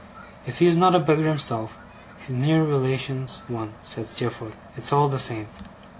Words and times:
'If 0.47 0.57
he 0.57 0.65
is 0.65 0.77
not 0.77 0.95
a 0.95 0.99
beggar 0.99 1.27
himself, 1.29 1.77
his 2.25 2.33
near 2.33 2.63
relation's 2.63 3.43
one,' 3.47 3.73
said 3.83 4.07
Steerforth. 4.07 4.53
'It's 4.75 4.91
all 4.91 5.07
the 5.09 5.19
same. 5.19 5.45